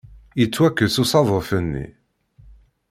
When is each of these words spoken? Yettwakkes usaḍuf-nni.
Yettwakkes 0.39 0.95
usaḍuf-nni. 1.03 1.85